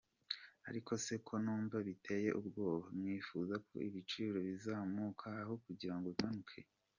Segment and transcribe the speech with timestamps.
[0.69, 6.59] Ariko se ko nunva biteye ubwoba!mwifuza ko ibiciro bizamuka aho kugirango bimanuke.